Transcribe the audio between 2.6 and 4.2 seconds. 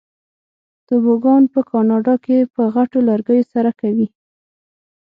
غټو لرګیو سره کوي.